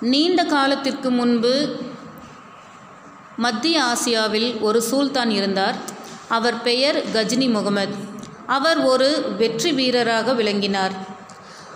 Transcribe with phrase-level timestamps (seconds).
[0.00, 1.76] நீண்ட காலத்திற்கு முன்பு
[3.36, 5.76] மத்திய ஆசியாவில் ஒரு சுல்தான் இருந்தார்.
[6.28, 7.94] அவர் பெயர் கஜினி முகமது.
[8.46, 10.92] அவர் ஒரு வெற்றி வீரராக விளங்கினார்.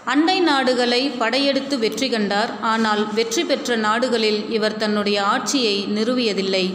[0.05, 2.61] அண்டை நாடுகளை படையெடுத்து வெற்றி கண்டார்.
[2.61, 6.75] ஆனால் வெற்றி பெற்ற நாடுகளில் இவர் தன்னுடைய ஆட்சியை நிறுவியதில்லை.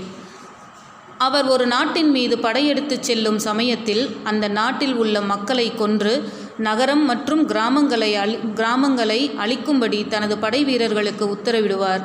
[1.18, 6.32] அவர் ஒரு நாட்டின் மீது படையெடுத்துச் செல்லும் சமயத்தில் அந்த நாட்டில் உள்ள மக்களை கொன்று
[6.66, 12.04] நகரம் மற்றும் கிராமங்களை அழி கிராமங்களை அழிக்கும்படி தனது படை வீரர்களுக்கு உத்தரவிடுவார்.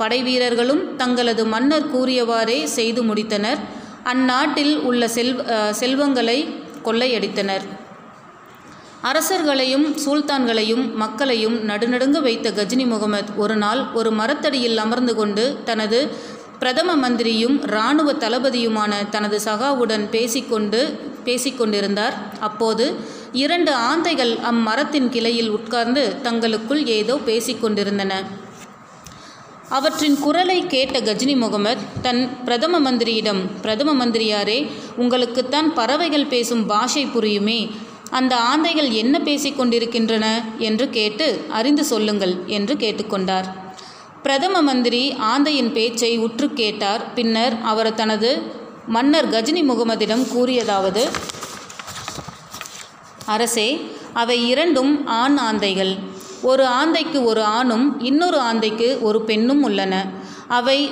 [0.00, 3.60] படை வீரர்களும் தங்களது மன்னர் கூறியவாறே செய்து முடித்தனர்.
[4.12, 5.44] அந்நாட்டில் உள்ள செல்வ
[5.80, 6.38] செல்வங்களை
[6.86, 7.64] கொள்ளையடித்தனர்.
[9.08, 15.98] அரசர்களையும் சுல்தான்களையும் மக்களையும் நடுநடுங்க வைத்த கஜினி முகமது ஒரு நாள் ஒரு மரத்தடியில் அமர்ந்து கொண்டு தனது
[16.60, 20.80] பிரதம மந்திரியும் இராணுவ தளபதியுமான தனது சகாவுடன் பேசிக்கொண்டு
[21.24, 22.14] பேசிக்கொண்டிருந்தார்.
[22.40, 22.86] அப்போது
[23.34, 28.12] இரண்டு ஆந்தைகள் அம்மரத்தின் கிளையில் உட்கார்ந்து தங்களுக்குள் ஏதோ பேசிக்கொண்டிருந்தன
[29.68, 34.58] அவற்றின் குரலை கேட்ட கஜினி முகமது தன் பிரதம மந்திரியிடம் பிரதம மந்திரியாரே
[34.98, 37.58] உங்களுக்குத்தான் பறவைகள் பேசும் பாஷை புரியுமே
[38.10, 40.26] அந்த ஆந்தைகள் என்ன பேசிக் கொண்டிருக்கின்றன?
[40.58, 43.48] என்று கேட்டு அறிந்து சொல்லுங்கள் என்று கேட்டுக்கொண்டார்
[44.22, 47.02] பிரதம மந்திரி ஆந்தையின் பேச்சை உற்று கேட்டார்.
[47.14, 48.30] பின்னர் அவர் தனது
[48.86, 51.02] மன்னர் கஜினி முகமதிடம் கூறியதாவது
[53.26, 55.98] அரசே அவை இரண்டும் ஆண் ஆந்தைகள்.
[56.42, 60.08] ஒரு ஆந்தைக்கு ஒரு ஆணும் இன்னொரு ஆந்தைக்கு ஒரு பெண்ணும் உள்ளன.
[60.48, 60.90] அவை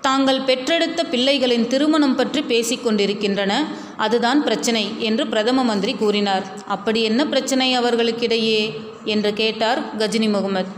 [0.00, 3.52] தாங்கள் பெற்றெடுத்த பிள்ளைகளின் திருமணம் பற்றி பேசிக்கொண்டிருக்கின்றன
[3.96, 6.46] அதுதான் பிரச்சனை என்று பிரதம மந்திரி கூறினார்.
[6.66, 8.72] அப்படி என்ன பிரச்சனை அவர்களுக்கிடையே?
[9.04, 10.68] என்று கேட்டார் கஜினி முகமது.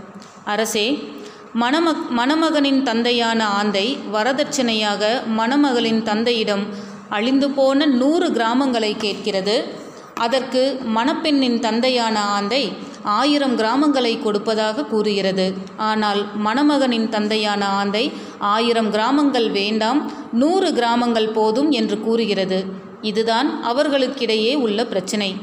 [0.44, 1.08] அரசே
[1.54, 6.64] மணமக் மணமகனின் தந்தையான ஆந்தை வரதட்சணையாக மணமகளின் தந்தையிடம்
[7.08, 9.82] அழிந்து போன நூறு கிராமங்களை கேட்கிறது.
[10.14, 15.54] அதற்கு மணப்பெண்ணின் தந்தையான ஆந்தை ஆயிரம் கிராமங்களை கொடுப்பதாக கூறுகிறது.
[15.76, 22.64] ஆனால் மணமகனின் தந்தையான ஆந்தை ஆயிரம் கிராமங்கள் வேண்டாம் நூறு கிராமங்கள் போதும் என்று கூறுகிறது.
[23.00, 25.36] இதுதான் அவர்களுக்கிடையே உள்ள பிரச்சினை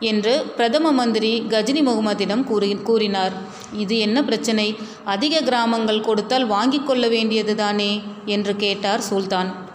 [0.00, 3.32] என்று பிரதம மந்திரி கஜினி முகமதிடம் கூறி கூறினார்.
[3.72, 4.76] இது என்ன பிரச்சனை?
[5.04, 8.02] அதிக கிராமங்கள் கொடுத்தால் வாங்கிக் கொள்ள வேண்டியதுதானே?
[8.24, 9.72] என்று கேட்டார் சுல்தான்.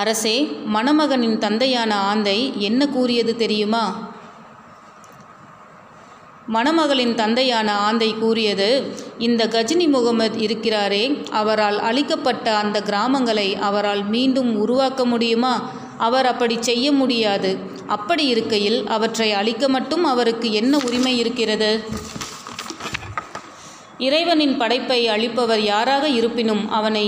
[0.00, 0.34] அரசே
[0.74, 3.84] மணமகனின் தந்தையான ஆந்தை என்ன கூறியது தெரியுமா?
[6.54, 8.68] மணமகளின் தந்தையான ஆந்தை கூறியது
[9.18, 15.54] இந்த கஜினி முகமது இருக்கிறாரே அவரால் அழிக்கப்பட்ட அந்த கிராமங்களை அவரால் மீண்டும் உருவாக்க முடியுமா?
[15.98, 17.50] அவர் அப்படி செய்ய முடியாது.
[17.86, 21.84] அப்படி இருக்கையில் அவற்றை அழிக்க மட்டும் அவருக்கு என்ன உரிமை இருக்கிறது?
[23.98, 27.06] இறைவனின் படைப்பை அழிப்பவர் யாராக இருப்பினும் அவனை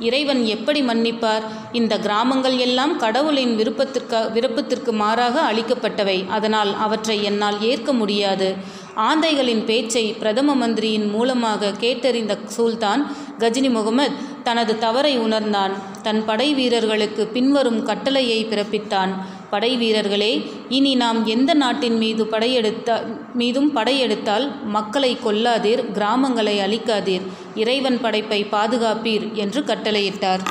[0.00, 1.44] இறைவன் எப்படி மன்னிப்பார்?
[1.72, 6.18] இந்த கிராமங்கள் எல்லாம் கடவுளின் விருப்பத்திற்கு விருப்பத்திற்கு மாறாக அளிக்கப்பட்டவை.
[6.28, 8.78] அதனால் அவற்றை என்னால் ஏற்க முடியாது.
[8.96, 13.02] ஆந்தைகளின் பேச்சை பிரதம மந்திரியின் மூலமாக கேட்டறிந்த சுல்தான்
[13.38, 14.12] கஜினி முகமது
[14.42, 15.74] தனது தவறை உணர்ந்தான்.
[16.02, 19.12] தன் படை வீரர்களுக்கு பின்வரும் கட்டளையை பிறப்பித்தான்.
[19.50, 20.30] படை வீரர்களே
[20.68, 22.90] இனி நாம் எந்த நாட்டின் மீது படையெடுத்த
[23.34, 24.46] மீதும் படையெடுத்தால்
[24.76, 30.42] மக்களை கொல்லாதீர் கிராமங்களை அழிக்காதீர் இறைவன் படைப்பை பாதுகாப்பீர் என்று கட்டளையிட்டார்.